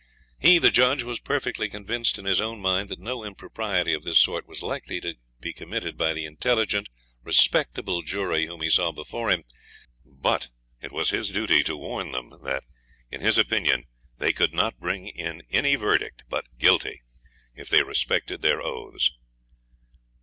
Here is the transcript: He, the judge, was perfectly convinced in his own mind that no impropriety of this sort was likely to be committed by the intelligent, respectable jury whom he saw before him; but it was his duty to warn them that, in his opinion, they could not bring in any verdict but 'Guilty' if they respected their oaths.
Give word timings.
He, 0.39 0.57
the 0.57 0.71
judge, 0.71 1.03
was 1.03 1.19
perfectly 1.19 1.69
convinced 1.69 2.17
in 2.17 2.25
his 2.25 2.41
own 2.41 2.59
mind 2.59 2.89
that 2.89 2.97
no 2.97 3.23
impropriety 3.23 3.93
of 3.93 4.03
this 4.03 4.17
sort 4.17 4.47
was 4.47 4.63
likely 4.63 4.99
to 4.99 5.13
be 5.41 5.53
committed 5.53 5.95
by 5.95 6.13
the 6.13 6.25
intelligent, 6.25 6.89
respectable 7.21 8.01
jury 8.01 8.47
whom 8.47 8.61
he 8.61 8.69
saw 8.71 8.91
before 8.91 9.29
him; 9.29 9.43
but 10.03 10.49
it 10.81 10.91
was 10.91 11.11
his 11.11 11.29
duty 11.29 11.61
to 11.65 11.77
warn 11.77 12.13
them 12.13 12.31
that, 12.43 12.63
in 13.11 13.21
his 13.21 13.37
opinion, 13.37 13.85
they 14.17 14.33
could 14.33 14.55
not 14.55 14.79
bring 14.79 15.07
in 15.07 15.43
any 15.51 15.75
verdict 15.75 16.23
but 16.27 16.47
'Guilty' 16.57 17.03
if 17.53 17.69
they 17.69 17.83
respected 17.83 18.41
their 18.41 18.59
oaths. 18.59 19.11